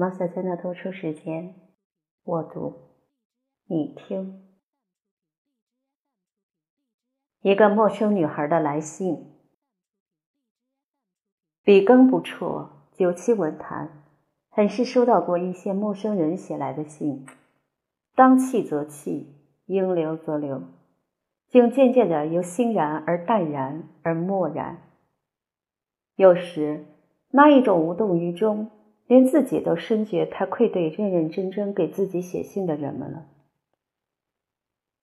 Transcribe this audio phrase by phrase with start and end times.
[0.00, 1.56] 毛小娟的读书时间，
[2.22, 2.72] 我读，
[3.66, 4.46] 你听。
[7.40, 9.26] 一个陌生女孩的来信，
[11.64, 14.04] 笔耕不辍，久期文坛，
[14.48, 17.26] 很是收到过一些陌生人写来的信，
[18.14, 19.34] 当气则气，
[19.66, 20.62] 应留则留，
[21.48, 24.80] 竟渐渐的由欣然而淡然而漠然。
[26.14, 26.86] 有时，
[27.30, 28.70] 那一种无动于衷。
[29.08, 33.26] 连自己都深觉太愧对认认真真给自己写信的人们了。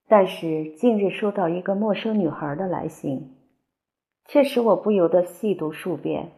[0.07, 3.35] 但是近日收到一个陌生女孩的来信，
[4.25, 6.31] 却使我不由得细读数遍，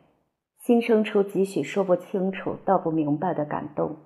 [0.58, 3.98] 心生出几许说不清楚、道不明白的感动。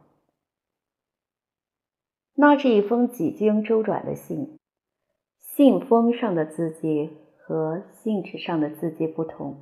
[2.34, 4.58] 那是一封几经周转的信，
[5.38, 9.58] 信封上的字迹和信纸上的字迹不同，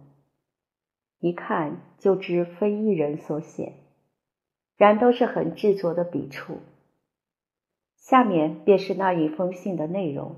[1.20, 3.74] 一看就知非一人所写。
[4.80, 6.60] 然都是很执着的笔触。
[7.98, 10.38] 下面便是那一封信的内容：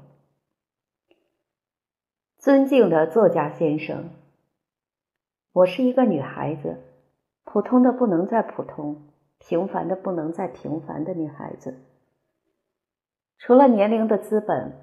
[2.39, 4.09] 尊敬的作家先生，
[5.53, 6.81] 我是一个女孩子，
[7.43, 11.79] 普通的不能再普通，平凡的不能再平凡的女孩子。
[13.37, 14.73] 除了年龄的资本，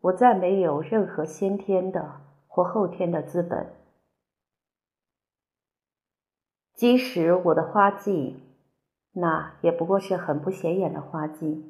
[0.00, 3.74] 我再没有任何先天的或后天的资本。
[6.72, 8.45] 即使我的花季。
[9.18, 11.64] 那也不过是很不显眼的花季，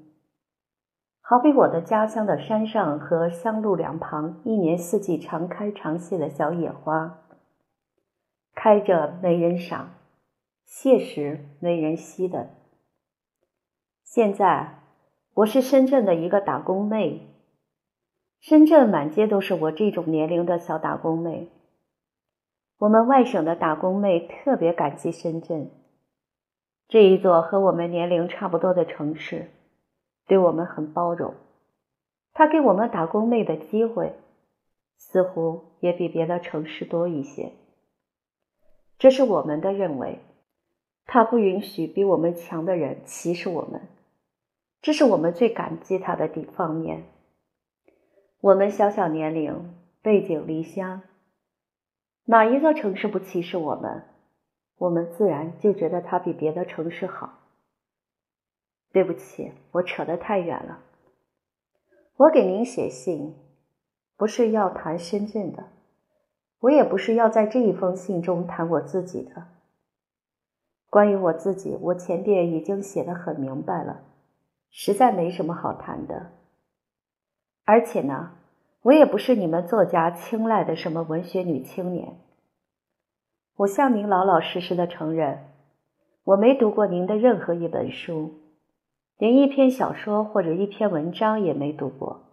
[1.20, 7.20] 好比我的家乡的山上和乡路两旁，一年四季常开常谢的小野花，
[8.52, 9.90] 开着没人赏，
[10.64, 12.50] 谢时没人惜的。
[14.02, 14.80] 现在
[15.34, 17.28] 我是深圳的一个打工妹，
[18.40, 21.48] 深圳满街都是我这种年龄的小打工妹。
[22.78, 25.70] 我们外省的打工妹特别感激深圳。
[26.88, 29.50] 这一座和我们年龄差不多的城市，
[30.26, 31.34] 对我们很包容。
[32.32, 34.14] 他给我们打工妹的机会，
[34.96, 37.52] 似乎也比别的城市多一些。
[38.98, 40.20] 这是我们的认为。
[41.08, 43.88] 他不允许比我们强的人歧视我们，
[44.82, 47.04] 这是我们最感激他的地方面。
[48.40, 51.02] 我们小小年龄，背井离乡，
[52.24, 54.02] 哪一座城市不歧视我们？
[54.78, 57.38] 我们自然就觉得它比别的城市好。
[58.92, 60.80] 对不起，我扯得太远了。
[62.16, 63.34] 我给您写信，
[64.16, 65.64] 不是要谈深圳的，
[66.60, 69.48] 我也不是要在这一封信中谈我自己的。
[70.88, 74.02] 关于我自己，我前边已经写的很明白了，
[74.70, 76.32] 实在没什么好谈的。
[77.64, 78.32] 而且呢，
[78.82, 82.16] 我也不是你们作家青睐的什么文学女青年。
[83.56, 85.48] 我向您老老实实的承认，
[86.24, 88.34] 我没读过您的任何一本书，
[89.16, 92.24] 连一篇小说或者一篇文章也没读过。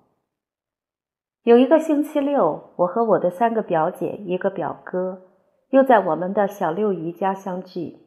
[1.43, 5.21] 有一个星期六，我和我的三个表姐、一个表哥，
[5.69, 7.99] 又在我们的小六姨家相聚，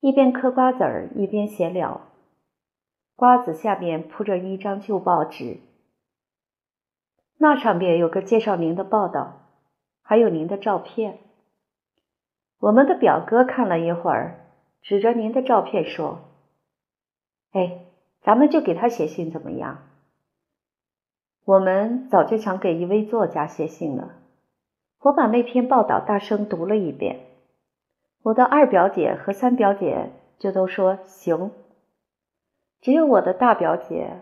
[0.00, 2.00] 一边嗑瓜子儿，一边闲聊。
[3.14, 5.58] 瓜子下面铺着一张旧报纸，
[7.36, 9.42] 那上面有个介绍您的报道，
[10.00, 11.18] 还有您的照片。
[12.60, 14.38] 我们的表哥看了一会儿，
[14.82, 16.20] 指着您的照片说
[17.52, 17.86] ：“哎，
[18.20, 19.88] 咱们就给他写信怎么样？
[21.46, 24.16] 我们早就想给一位作家写信了。”
[25.00, 27.20] 我把那篇报道大声读了一遍，
[28.22, 31.52] 我的二表姐和三表姐就都说行，
[32.82, 34.20] 只有我的大表姐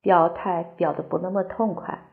[0.00, 2.06] 表态表的不那么痛快，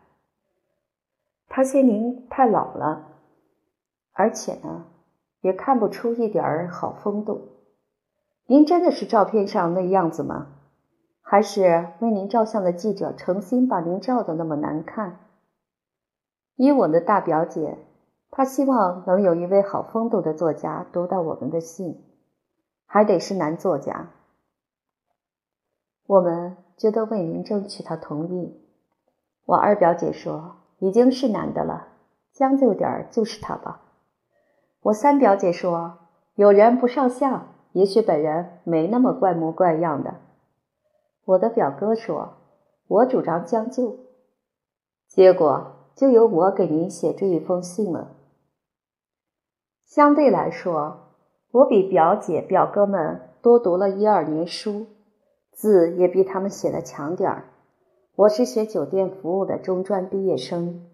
[1.47, 3.19] 她嫌您太老了，
[4.13, 4.87] 而且呢。
[5.41, 7.49] 也看不出一点儿好风度。
[8.45, 10.47] 您真的是照片上那样子吗？
[11.21, 15.19] 还是为您照相的记者诚心把您照的那么难看？
[16.55, 17.77] 以我的大表姐，
[18.29, 22.03] 她希望能有一位好风度的作家读到我们的信，
[22.85, 24.09] 还得是男作家。
[26.05, 28.59] 我们就都为您争取他同意。
[29.45, 31.87] 我二表姐说，已经是男的了，
[32.33, 33.81] 将就点儿就是他吧。
[34.81, 35.99] 我三表姐说
[36.33, 40.15] ：“有人不上相，也许本人没那么怪模怪样的。”
[41.25, 42.33] 我的表哥说
[42.89, 43.97] ：“我主张将就。”
[45.07, 48.15] 结果就由我给您写这一封信了。
[49.85, 51.11] 相对来说，
[51.51, 54.87] 我比表姐、表哥们多读了一二年书，
[55.51, 57.45] 字也比他们写的强点儿。
[58.15, 60.89] 我是学酒店服务的中专毕业生，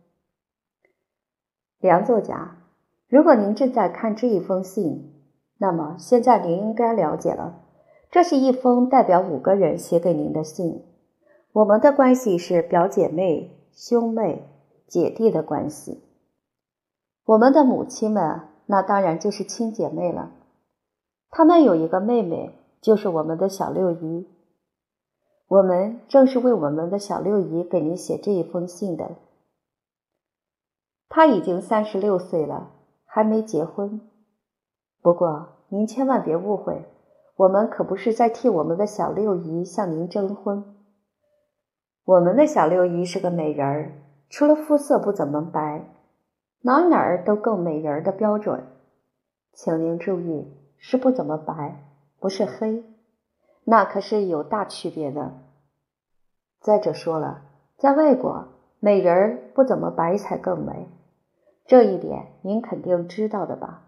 [1.80, 2.58] 梁作家。
[3.10, 5.14] 如果您正在看这一封信，
[5.58, 7.64] 那么现在您应该了解了，
[8.12, 10.84] 这是一封代表五个人写给您的信。
[11.54, 14.48] 我们的关系是表姐妹、兄妹、
[14.88, 16.04] 姐弟的关系。
[17.26, 20.32] 我们的母亲们，那当然就是亲姐妹了。
[21.30, 24.28] 她们有一个妹妹，就是我们的小六姨。
[25.48, 29.16] 我们正是为我们的小六姨给您写这一封信的。
[31.08, 32.72] 她已经三十六岁了，
[33.18, 34.00] 还没结婚。
[35.02, 36.86] 不过您千万别误会，
[37.36, 40.76] 我们可不是在替我们的小六姨向您征婚。
[42.06, 43.92] 我们的小六姨是个美人儿，
[44.30, 45.84] 除了肤色不怎么白，
[46.62, 48.64] 哪哪儿都够美人儿的标准。
[49.52, 52.84] 请您注意，是不怎么白，不是黑。
[53.64, 55.32] 那可是有大区别的。
[56.62, 57.42] 再者说了，
[57.78, 58.50] 在外国，
[58.80, 60.88] 美人儿不怎么白才更美，
[61.68, 63.84] 这一点您肯定知道的吧？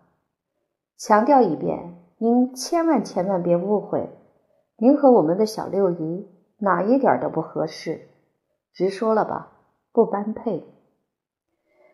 [0.98, 4.10] 强调一遍，您千万千万别误会，
[4.78, 6.28] 您和我们的小六姨
[6.58, 8.10] 哪一点都不合适，
[8.74, 9.54] 直说了吧，
[9.94, 10.66] 不般配。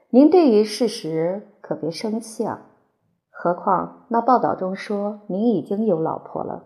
[0.10, 2.66] 您对于事实可别生气啊，
[3.30, 6.64] 何况那报道中说您已经有老婆了。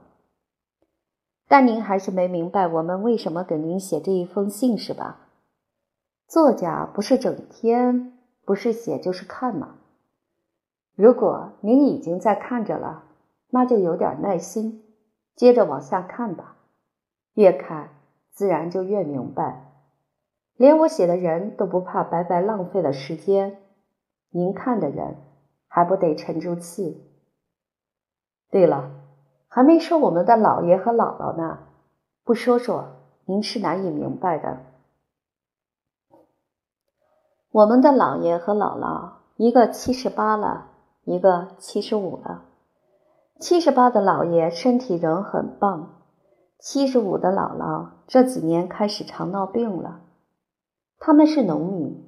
[1.49, 5.27] 但您还是没明白我们为什么给您写这一封信是吧？
[6.25, 8.18] 作家不是整天
[8.49, 9.75] 不是写就是看嘛。
[10.95, 13.03] 如果您已经在看着了，
[13.51, 14.83] 那就有点耐心，
[15.35, 16.55] 接着往下看吧。
[17.35, 17.91] 越看
[18.31, 19.71] 自然就越明白。
[20.55, 23.59] 连我写的人都不怕白白浪费了时间，
[24.31, 25.17] 您看的人
[25.67, 27.05] 还不得沉住气？
[28.49, 28.89] 对了。
[29.47, 31.59] 还没说我们的姥爷和姥姥呢，
[32.23, 32.95] 不说说
[33.25, 34.57] 您是难以明白的。
[37.51, 40.67] 我们的姥爷和姥姥，一个七十八了，
[41.03, 42.43] 一个七十五了。
[43.39, 45.95] 七十八的姥爷身体仍很棒，
[46.59, 50.01] 七十五的姥姥这几年开始常闹病了。
[50.99, 52.07] 他们是农民，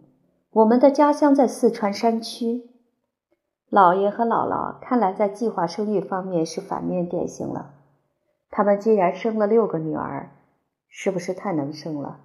[0.51, 2.69] 我们的家乡在四川山区。
[3.71, 7.71] 姥爷和姥姥看来在计划生育方面是反面典型了。
[8.51, 10.29] 他们居然生了六个女儿，
[10.87, 12.19] 是不是太能生了？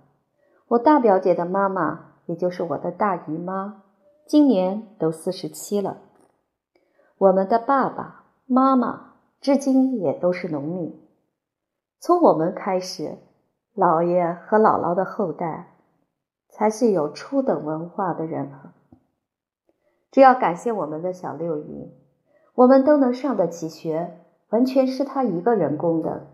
[0.69, 3.82] 我大表姐的妈妈，也就是我的大姨妈，
[4.26, 5.99] 今年都四十七了。
[7.19, 11.00] 我们的爸爸妈妈至今也都是农民。
[11.99, 13.17] 从我们开始，
[13.75, 15.75] 姥爷和姥姥的后代，
[16.50, 18.75] 才是有初等文化的人了。
[20.11, 21.93] 这要感谢我们的小六姨，
[22.55, 24.20] 我们都能上得起学，
[24.50, 26.26] 完全是她一个人供的。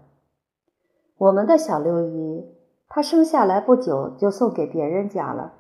[1.19, 2.56] 我们的小六姨，
[2.88, 5.55] 她生下来不久就送给别人家了，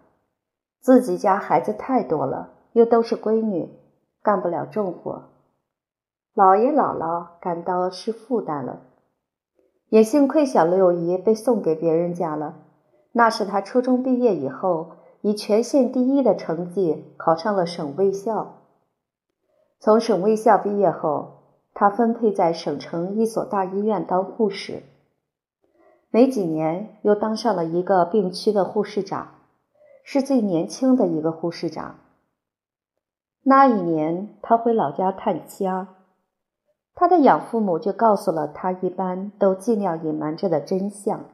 [0.82, 3.70] 自己家孩子太多了，又都是闺女，
[4.22, 5.30] 干不了重活，
[6.34, 8.80] 姥爷姥姥感到是负担了。
[9.88, 12.56] 也幸亏小六姨被送给别人家了，
[13.12, 14.96] 那是她初中毕业以后。
[15.24, 18.56] 以全县第一的成绩考上了省卫校。
[19.78, 21.44] 从省卫校毕业后，
[21.74, 24.82] 他分配在省城一所大医院当护士。
[26.10, 29.28] 没几年，又当上了一个病区的护士长，
[30.02, 31.96] 是最年轻的一个护士长。
[33.42, 35.88] 那一年，他回老家探家，
[36.94, 41.24] 他的养父母就告诉了他一般都尽量隐瞒着的真相。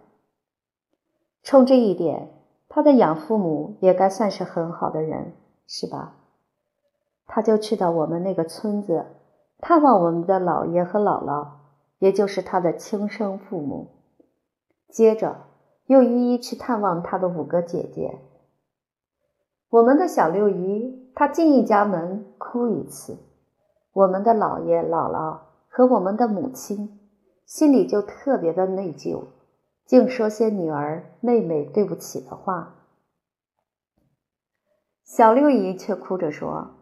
[1.42, 2.34] 冲这一点。
[2.70, 5.32] 他的养父母也该算是很好的人，
[5.66, 6.16] 是吧？
[7.26, 9.06] 他就去到我们那个村子，
[9.58, 11.48] 探望我们的姥爷和姥姥，
[11.98, 13.88] 也就是他的亲生父母。
[14.90, 15.46] 接着
[15.86, 18.18] 又一一去探望他的五个姐姐。
[19.70, 23.18] 我们的小六姨，她进一家门哭一次，
[23.92, 26.98] 我们的姥爷姥姥和我们的母亲
[27.44, 29.24] 心里就特别的内疚。
[29.84, 32.76] 竟说些女儿妹妹对不起的话，
[35.02, 36.72] 小六姨却哭着说：“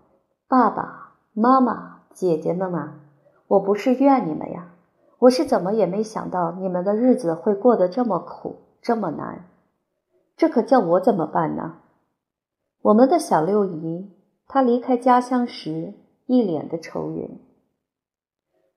[0.49, 3.01] 爸爸妈妈、姐姐们啊，
[3.47, 4.75] 我不是怨你们呀，
[5.21, 9.45] 我是怎么也没想到你们的日子会过得这么苦、这么难，
[10.37, 11.79] 这可叫我怎么办呢？”
[12.83, 14.11] 我们的小六姨，
[14.47, 15.95] 她离开家乡时
[16.27, 17.41] 一脸的愁云。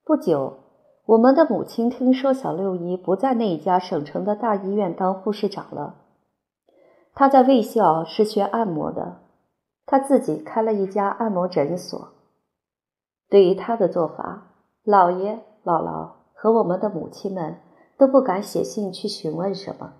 [0.04, 0.58] 不久。
[1.06, 5.96] 我们的母亲听说小六姨不在那一家省城的大医院当护士长了，
[7.14, 9.22] 她在卫校是学按摩的，
[9.86, 12.12] 她自己开了一家按摩诊所。
[13.28, 14.52] 对于她的做法，
[14.84, 17.58] 姥爷、姥姥和我们的母亲们
[17.98, 19.94] 都不敢写信去询问什么。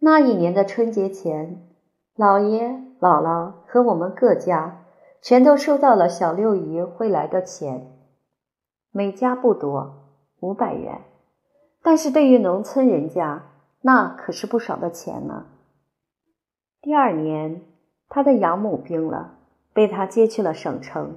[0.00, 1.71] 那一年的春节前，
[2.16, 2.68] 姥爷、
[3.00, 4.84] 姥姥和我们各家
[5.22, 7.90] 全都收到了小六姨汇来的钱。
[8.90, 9.94] 每家不多，
[10.40, 11.00] 五百元，
[11.82, 13.44] 但是对于农村人家，
[13.80, 15.46] 那可是不少的钱呢。
[16.82, 17.62] 第二年，
[18.10, 19.38] 他的养母病了，
[19.72, 21.16] 被他接去了省城。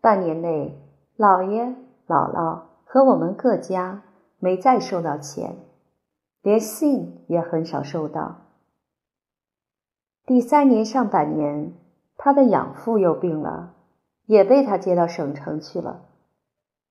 [0.00, 0.80] 半年内，
[1.18, 1.66] 姥爷、
[2.06, 4.02] 姥姥和我们各家
[4.38, 5.56] 没再收到钱，
[6.40, 8.43] 连信也很少收到。
[10.26, 11.74] 第三年上半年，
[12.16, 13.74] 他的养父又病了，
[14.26, 16.02] 也被他接到省城去了。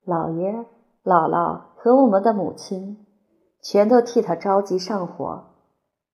[0.06, 0.66] 姥爷、
[1.04, 3.06] 姥姥和我们的母亲
[3.62, 5.46] 全都替他着急上火。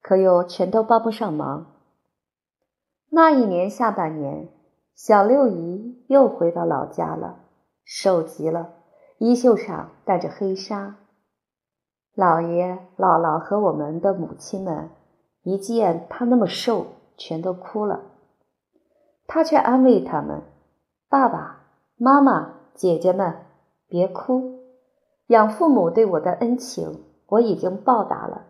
[0.01, 1.65] 可又全都帮不上忙。
[3.09, 4.47] 那一年下半年，
[4.95, 7.39] 小六姨又回到老家了，
[7.83, 8.69] 瘦极了，
[9.17, 10.95] 衣袖上带着黑纱。
[12.15, 14.89] 姥爷、姥姥和我们的母亲们
[15.43, 16.87] 一见她那么瘦，
[17.19, 18.01] 全都哭了。
[19.27, 20.41] 他却安慰他们
[21.07, 23.45] ：“爸爸妈妈、姐姐们，
[23.87, 24.61] 别哭，
[25.27, 28.47] 养父母对我的恩情，我已经报答了。”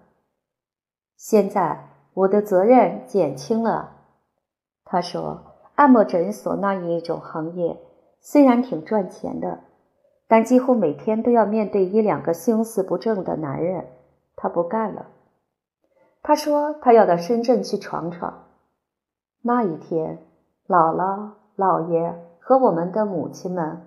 [1.17, 3.97] 现在我的责任减轻了，
[4.85, 5.41] 他说
[5.75, 7.77] ：“按摩诊所那一种行业
[8.21, 9.59] 虽然挺赚钱的，
[10.27, 13.87] 但几乎每天都要面对一两个心思不正的男人。”
[14.37, 15.07] 他不干了。
[16.21, 18.45] 他说：“他要到深圳去闯闯。”
[19.41, 20.19] 那一天，
[20.67, 23.81] 姥姥、姥爷和我们的母亲们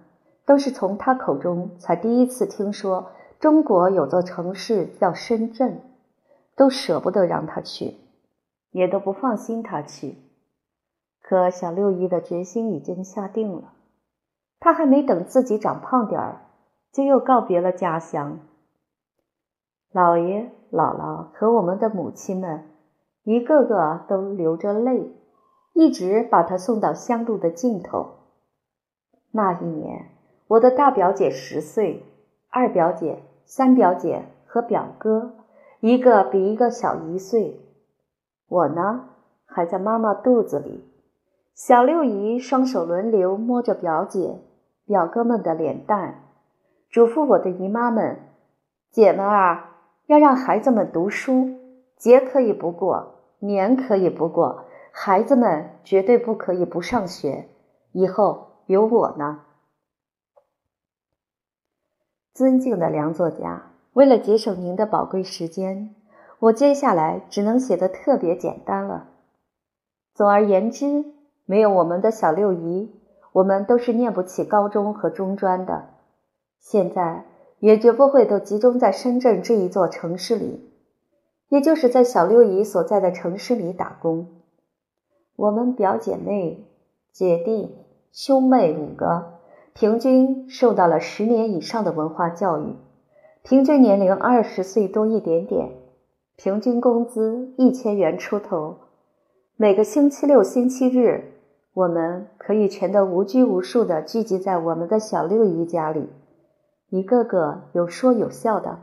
[0.45, 5.81] 都是从他口中才第一次听说中国有座城市叫深圳。
[6.55, 7.97] 都舍不得让他去，
[8.73, 10.19] 也都不放心他去。
[11.23, 13.73] 可小六一的决心已经下定了，
[14.61, 16.43] 他还没等自己长胖点儿，
[16.93, 18.41] 就又告别了家乡。
[19.95, 22.67] 姥爷、姥姥和我们的母亲们，
[23.25, 25.11] 一个个都流着泪，
[25.73, 28.15] 一直把他送到乡路的尽头。
[29.31, 30.11] 那一年，
[30.49, 32.05] 我的大表姐十岁，
[32.51, 35.35] 二表姐、三表姐和表哥。
[35.81, 37.59] 一个比一个小一岁，
[38.49, 39.09] 我呢
[39.47, 40.85] 还在妈妈肚子里。
[41.55, 44.41] 小六姨双手轮流摸着表姐、
[44.87, 46.23] 表哥们的脸蛋，
[46.89, 48.19] 嘱咐我的姨妈们
[48.93, 49.71] ：“姐们儿
[50.07, 51.59] 要让孩子们读书，
[51.97, 57.49] 节可以不过，年可以不过，孩子们绝对不可以不上学。
[57.91, 59.41] 以后有我呢。”
[62.33, 63.73] 尊敬的梁作家。
[63.95, 65.95] 为了节省您的宝贵时间，
[66.39, 69.09] 我接下来只能写的特别简单了。
[70.15, 71.05] 总而言之，
[71.45, 72.91] 没有我们的小六姨，
[73.33, 75.91] 我们都是念不起高中和中专的。
[76.59, 77.27] 现在
[77.59, 80.73] 也绝不会都集中在深圳这一座城市里，
[81.49, 84.42] 也就是在小六姨所在的城市里打工。
[85.43, 86.69] 我们表姐妹、
[87.11, 87.75] 姐弟、
[88.13, 89.41] 兄妹五个，
[89.75, 92.77] 平均受到了十年以上的文化教育。
[93.43, 95.73] 平均年龄二十岁多一点点，
[96.37, 98.77] 平均工资一千元出头。
[99.57, 101.33] 每个星期六、星期日，
[101.75, 106.09] 我们可以全都无拘无束地聚集在我们的小六姨家里，
[106.89, 108.79] 一个个有说有笑的，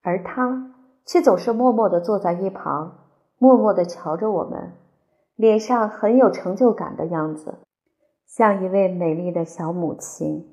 [0.00, 2.98] 而他却总是默默地坐在一旁，
[3.36, 4.74] 默默地瞧着我们，
[5.40, 7.60] 脸上很有成就感的样子，
[8.26, 10.52] 像一位美丽的小母亲。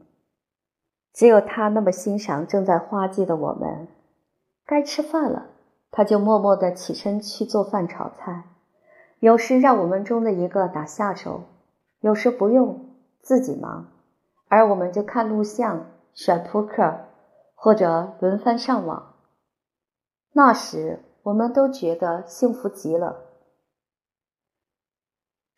[1.12, 3.90] 只有他那么欣赏正在花季的我们。
[4.66, 5.48] 该吃饭了，
[5.92, 8.46] 他就默默地起身去做饭炒菜。
[9.20, 11.42] 有时让我们中的一个打下手，
[12.00, 13.88] 有时不用自己忙，
[14.48, 16.96] 而我们就看录像、甩扑克，
[17.56, 19.16] 或者轮番上网。
[20.32, 23.27] 那时我们都觉得幸福极了。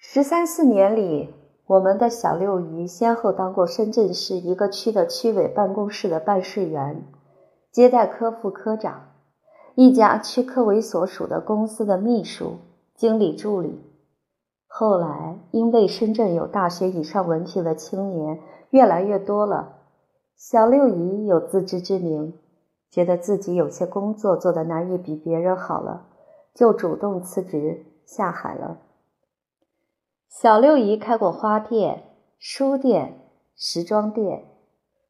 [0.01, 1.33] 十三四年里。
[1.65, 7.03] 我们的小六姨先后当过深圳市一个区的区委办公室的办事员、
[7.69, 9.11] 接待科副科长，
[9.75, 12.53] 一家区科委所属的公司的秘书、
[12.95, 13.83] 经理助理。
[14.67, 18.39] 后来，因为深圳有大学以上文凭的青年
[18.69, 19.79] 越来越多了，
[20.37, 22.33] 小六姨有自知之明，
[22.89, 26.07] 觉得自己有些工作做得难以比别人好了，
[26.55, 28.77] 就主动辞职下海了。
[30.29, 32.03] 小六姨开过花店、
[32.37, 33.19] 书店、
[33.55, 34.45] 时装店，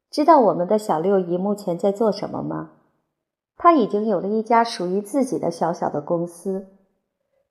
[0.10, 2.72] 知道我们的小六姨目前在做什么吗？
[3.58, 6.68] 她已经有了一家属于自己的小小的公司，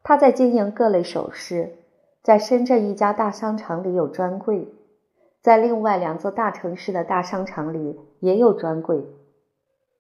[0.03, 1.77] 她在经营各类首饰，
[2.23, 4.67] 在深圳一家大商场里有专柜，
[5.43, 9.07] 在另外两座大城市的大商场里也有专柜，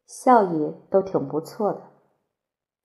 [0.06, 1.82] 效益都挺不错的，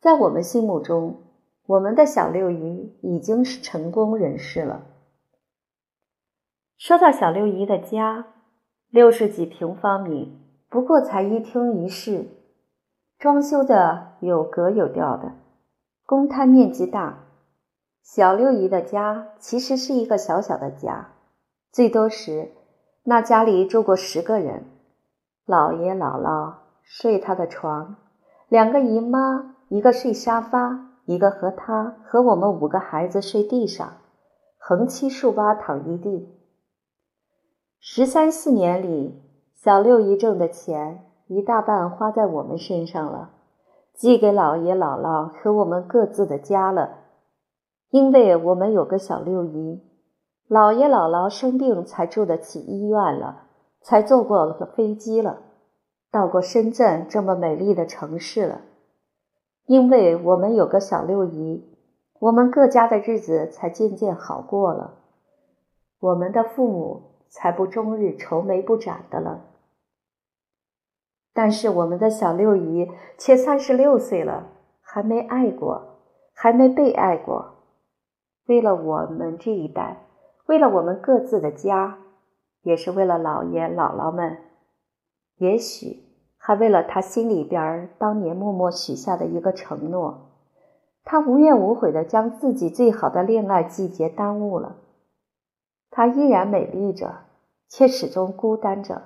[0.01, 1.21] 在我们心目中。
[1.65, 4.85] 我们的小六姨已经是成功人士了。
[6.77, 8.27] 说到小六姨的家，
[8.89, 10.37] 六十几平方米，
[10.69, 12.27] 不过才一厅一室，
[13.17, 15.31] 装修的有格有调的，
[16.05, 17.19] 公摊面积大。
[18.03, 21.13] 小六姨的家其实是一个小小的家，
[21.71, 22.51] 最多时
[23.03, 24.65] 那家里住过十个人，
[25.45, 27.95] 姥爷姥姥睡他的床，
[28.49, 33.97] 两个姨妈一个睡沙发，一个和他和我们五个孩子睡地上，
[34.57, 36.29] 横七竖八躺一地。
[37.79, 39.21] 十三四年里，
[39.55, 43.31] 小六姨挣的钱一大半花在我们身上了，
[43.93, 46.99] 寄给姥爷姥姥和我们各自的家了。
[47.89, 49.83] 因为我们有个小六姨，
[50.49, 53.47] 姥爷姥姥生病才住得起医院了，
[53.81, 55.41] 才坐过飞机了，
[56.09, 58.61] 到过深圳这么美丽的城市了。
[59.65, 61.67] 因为我们有个小六姨，
[62.19, 64.99] 我们各家的日子才渐渐好过了，
[65.99, 67.09] 我们的父母。
[67.35, 69.41] 才不终日愁眉不展的了。
[71.33, 74.51] 但是我们的小六姨却三十六岁了，
[74.83, 75.97] 还没爱过，
[76.35, 77.55] 还没被爱过。
[78.45, 80.05] 为了我们这一代，
[80.45, 81.97] 为了我们各自的家，
[82.61, 84.37] 也是为了姥爷姥姥们，
[85.37, 86.02] 也许
[86.45, 90.31] 还为了他心里边当年默默许下的一个承诺，
[91.05, 94.75] 他无怨无悔的将自己最好的恋爱季节耽误了。
[95.89, 97.21] 他依然美丽着，
[97.69, 99.03] 却始终孤单着。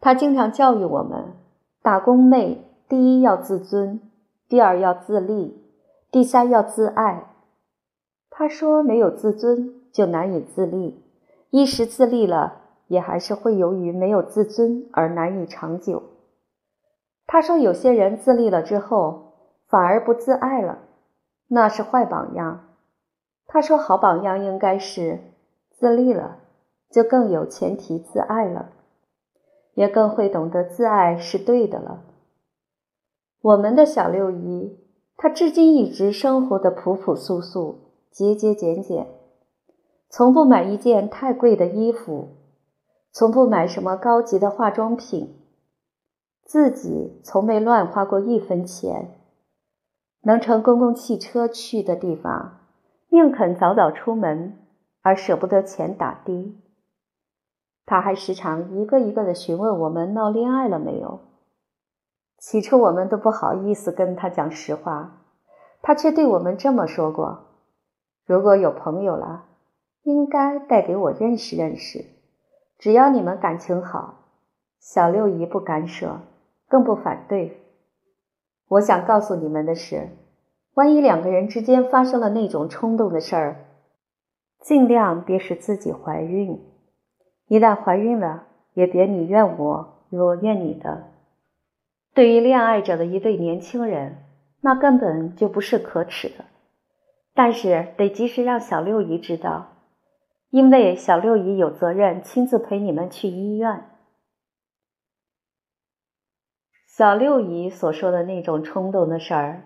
[0.00, 1.34] 他经常教育我们：
[1.82, 4.00] 打工妹，第一要自尊，
[4.48, 5.62] 第二要自立，
[6.10, 7.34] 第三要自爱。
[8.30, 11.04] 他说，没有自尊就难以自立，
[11.50, 16.02] 一时自立了，也还是会由于没有自尊而难以长久。
[17.26, 19.32] 他说，有些人自立了之后，
[19.66, 20.78] 反而不自爱了，
[21.48, 22.68] 那是坏榜样。
[23.48, 25.20] 他说：“好榜样应该是
[25.70, 26.38] 自立了，
[26.90, 28.70] 就更有前提自爱了，
[29.74, 32.02] 也更会懂得自爱是对的了。”
[33.42, 34.78] 我们的小六姨，
[35.16, 39.06] 她至今一直生活的朴朴素素、节节俭俭，
[40.08, 42.30] 从不买一件太贵的衣服，
[43.18, 45.38] 从不买什么高级的化妆品，
[46.44, 49.08] 自己从没乱花过一分钱，
[50.24, 52.58] 能乘公共汽车去的地方。
[53.08, 54.58] 宁肯早早出门，
[55.00, 56.60] 而舍不得钱打的。
[57.86, 61.20] 他还时常一个一个的询问我们闹恋爱了没有。
[62.36, 65.22] 起初我们都不好意思跟他讲实话，
[65.80, 67.46] 他却对我们这么说过
[68.28, 69.46] ：“如果有朋友了，
[70.02, 72.04] 应该带给我认识认识。
[72.78, 74.24] 只要你们感情好，
[74.80, 76.20] 小六姨不干涉，
[76.68, 77.60] 更不反对。
[78.68, 80.10] 我想告诉你们的是。”
[80.76, 83.64] 万一两个人之间发生了那种冲动的事儿，
[84.60, 86.60] 尽量别使自己怀孕。
[87.48, 91.04] 一旦怀孕了，也别你怨我，我怨你的。
[92.12, 94.18] 对于恋爱着的一对年轻人，
[94.60, 96.44] 那根本就不是可耻的。
[97.32, 99.75] 但是得及时让小六姨知道，
[100.56, 103.90] 因为小六姨有责任亲自陪你们去医院。
[106.86, 109.64] 小六姨所说的那种冲动的事儿。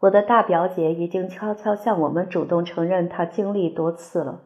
[0.00, 4.42] 我的大表姐已经悄悄向我们主动承认，她经历多次了。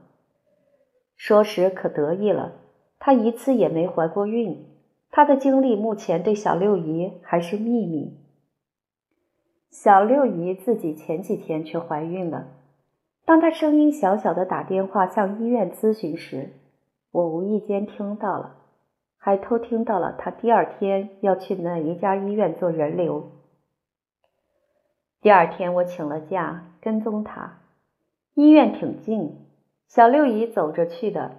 [1.17, 2.53] 说时可得意了，
[2.99, 4.67] 她一次也没怀过孕。
[5.11, 8.21] 她的经历目前对小六姨还是秘密。
[9.71, 12.56] 小六姨自己前几天却怀孕了。
[13.27, 16.53] 当他声音小小的打电话向医院咨询时，
[17.11, 18.59] 我无意间听到了，
[19.19, 23.33] 还偷听到了他第二天要去哪一家医院做人流。
[25.21, 27.59] 第二天，我请了假，跟踪他。
[28.35, 29.45] 医院挺近，
[29.89, 31.33] 小六姨走着去的。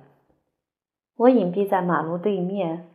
[1.16, 2.90] 我隐蔽在马路对面，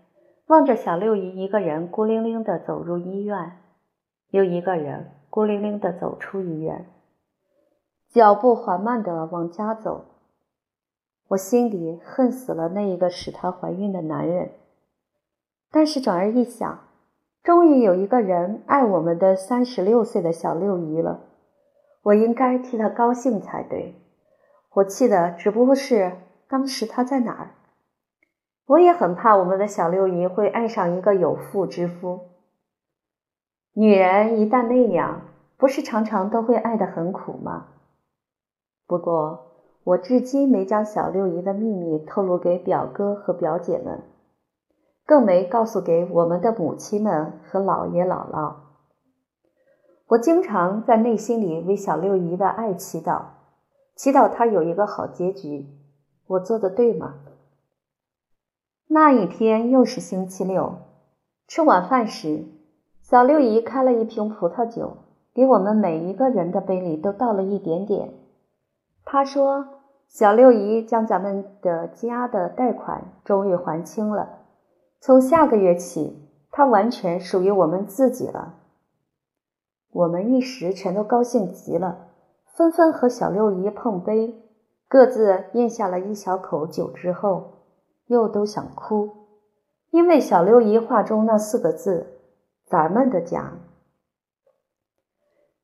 [0.48, 3.52] 望着小六姨一个人孤零零的走入医院，
[4.28, 6.84] 又一个人孤零零的走出医院，
[8.12, 10.04] 脚步缓慢的往家走。
[11.28, 14.50] 我心里恨死了那一个使她怀孕的男人，
[15.70, 16.80] 但是转而一想。
[17.42, 21.20] 终于有一个人爱我们的三十六岁的小六姨了，
[22.02, 23.94] 我应该替她高兴才对。
[24.74, 26.12] 我气的只不过是
[26.48, 27.54] 当时她在哪儿。
[28.66, 32.28] 我也很怕我们的小六姨会爱上一个有妇之夫。
[33.72, 35.22] 女人一旦那样，
[35.56, 37.68] 不是常常都会爱得很苦吗？
[38.86, 39.52] 不过
[39.84, 44.02] 我至今没将小六姨的秘密透露给表哥和表姐们。
[45.04, 48.54] 更没告诉给我们的母亲们和姥爷姥姥。
[50.06, 53.22] 我经常在内心里为小六姨的爱祈祷，
[53.96, 55.66] 祈祷她有一个好结局。
[56.28, 57.14] 我做的对吗？
[58.86, 60.74] 那一天又是星期六，
[61.48, 62.44] 吃晚饭时，
[63.02, 64.98] 小六姨开了一瓶葡萄酒，
[65.34, 68.14] 给我们每一个人的杯里都倒了一点点。
[69.04, 69.66] 他说
[70.08, 74.40] ：“小六姨将咱们的家的贷款终于还清了，
[75.00, 78.54] 从下个月起，它完全属于我们自己了。”
[79.92, 82.08] 我们一时全都高兴极了，
[82.46, 84.42] 纷纷和小六姨碰杯，
[84.88, 87.64] 各自咽下了一小口酒之后，
[88.06, 89.10] 又都想哭，
[89.90, 92.20] 因为小六姨话中那四个字
[92.64, 93.52] “咱们的家”。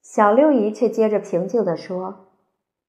[0.03, 2.28] 小六姨却接着平静地说：“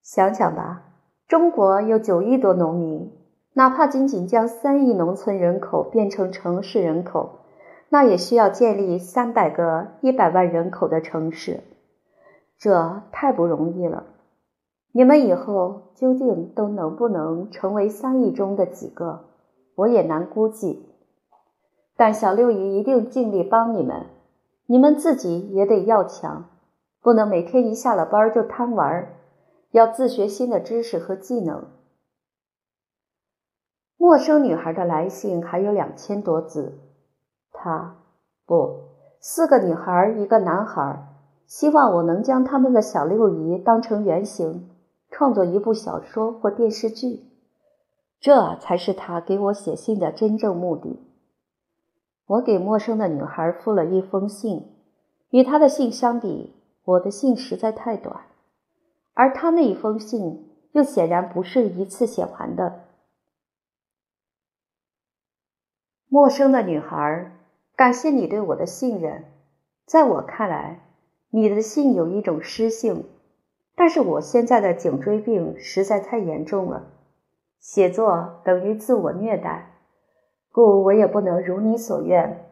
[0.02, 0.84] 想想吧，
[1.28, 3.12] 中国有九亿多农民，
[3.54, 7.38] 哪怕仅仅将三亿农村人口变成城市人口。”
[7.92, 11.62] 那也需要建立三百个一百万人口的城市，
[12.56, 14.04] 这太不容易了。
[14.92, 19.22] 你们以后究竟都能不能成为三亿中的几个，
[19.74, 20.88] 我也难估计。
[21.98, 24.06] 但小六姨一定尽力帮你们，
[24.68, 26.46] 你们自己也得要强，
[27.02, 29.16] 不能每天一下了班就贪玩，
[29.72, 31.68] 要自学新的知识和技能。
[33.98, 36.80] 陌生女孩的来信还有两千多字。
[37.52, 37.98] 她
[38.46, 38.80] 不，
[39.20, 41.08] 四个女孩一个男孩，
[41.46, 44.70] 希望我能将他们的小六姨当成原型，
[45.12, 47.26] 创作一部小说或电视剧，
[48.20, 51.06] 这才是他给我写信的真正目的。
[52.26, 54.72] 我给陌生的女孩附了一封信，
[55.32, 56.56] 与他的信相比，
[56.86, 58.22] 我的信实在太短，
[59.20, 62.86] 而他那一封信又显然不是一次写完的。
[66.08, 67.36] 陌生的女孩。
[67.76, 69.26] 感谢你对我的信任，
[69.86, 70.82] 在我看来，
[71.32, 73.06] 你的信有一种诗性，
[73.76, 76.92] 但是我现在的颈椎病实在太严重了，
[77.60, 79.80] 写作等于自我虐待，
[80.52, 82.50] 故我也不能如你所愿。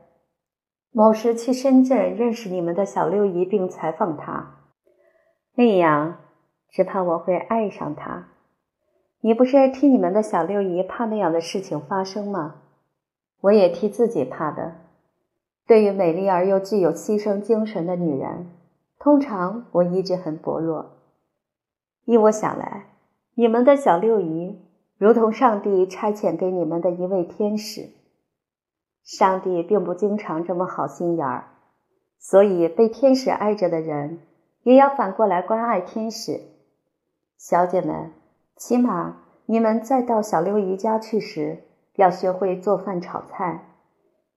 [0.91, 4.63] 某时去深圳认识你们的小六姨并采访她，
[5.55, 6.19] 那样
[6.69, 8.27] 只怕我会爱上他。
[9.21, 12.55] 你不是替你们的小六姨怕那样的事情发生吗？
[13.41, 14.75] 我也替自己怕的。
[15.65, 18.51] 对于美丽而又具有牺牲精神的女人，
[18.99, 20.97] 通常我一直很薄弱。
[22.05, 22.85] 依我想来，
[23.35, 24.61] 你们的小六姨
[24.97, 27.89] 如同上帝差遣给你们的一位天使。
[29.03, 31.49] 上帝并不经常这么好心眼儿，
[32.17, 34.19] 所以被天使爱着的人，
[34.63, 36.41] 也要反过来关爱天使。
[37.37, 38.11] 小姐们，
[38.55, 41.59] 起码你们再到小六姨家去时，
[41.95, 43.63] 要学会做饭炒菜。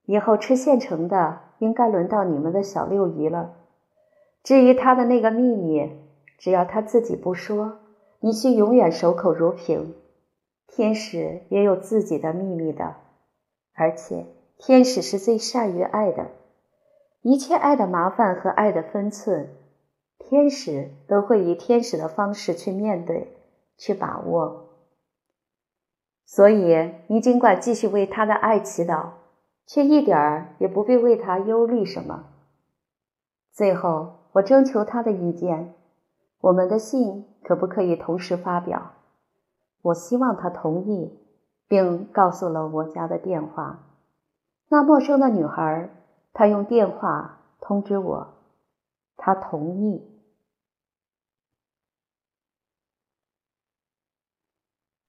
[0.05, 3.55] 以后吃现成的，应该轮到你们的小六姨了。
[4.43, 5.91] 至于她的那个秘密，
[6.39, 7.79] 只要她自己不说，
[8.21, 9.95] 你需永远守口如瓶。
[10.67, 12.97] 天使也有自己的秘密的，
[13.75, 14.27] 而且
[14.59, 16.29] 天使是最善于爱的。
[17.23, 19.51] 一切爱的麻烦和爱的分寸，
[20.20, 23.37] 天使都会以天使的方式去面对、
[23.76, 24.68] 去把握。
[26.24, 29.20] 所以，你尽管继续为他的爱祈祷。
[29.72, 32.24] 却一点儿也不必为他忧虑什么。
[33.52, 35.76] 最后，我征求他的意见：
[36.40, 38.94] 我们的信可不可以同时发表？
[39.83, 41.16] 我希望他同意，
[41.68, 43.87] 并告诉了我家的电话。
[44.68, 45.88] 那陌生的女孩，
[46.33, 48.35] 她用电话通知我，
[49.16, 50.02] 她同意。